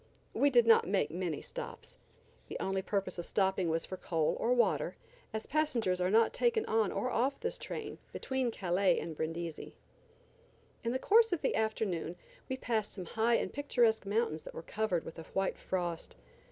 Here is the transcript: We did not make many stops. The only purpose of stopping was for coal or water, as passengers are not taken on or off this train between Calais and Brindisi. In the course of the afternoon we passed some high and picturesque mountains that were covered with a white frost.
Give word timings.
We 0.33 0.49
did 0.49 0.65
not 0.65 0.87
make 0.87 1.11
many 1.11 1.43
stops. 1.43 1.95
The 2.47 2.57
only 2.59 2.81
purpose 2.81 3.19
of 3.19 3.25
stopping 3.27 3.69
was 3.69 3.85
for 3.85 3.97
coal 3.97 4.35
or 4.39 4.51
water, 4.51 4.95
as 5.31 5.45
passengers 5.45 6.01
are 6.01 6.09
not 6.09 6.33
taken 6.33 6.65
on 6.65 6.91
or 6.91 7.11
off 7.11 7.39
this 7.39 7.59
train 7.59 7.99
between 8.11 8.49
Calais 8.49 8.99
and 8.99 9.15
Brindisi. 9.15 9.75
In 10.83 10.91
the 10.91 10.97
course 10.97 11.31
of 11.31 11.43
the 11.43 11.55
afternoon 11.55 12.15
we 12.49 12.57
passed 12.57 12.93
some 12.93 13.05
high 13.05 13.35
and 13.35 13.53
picturesque 13.53 14.07
mountains 14.07 14.41
that 14.41 14.55
were 14.55 14.63
covered 14.63 15.03
with 15.03 15.19
a 15.19 15.23
white 15.35 15.59
frost. 15.59 16.15